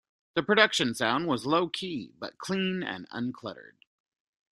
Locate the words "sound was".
0.95-1.45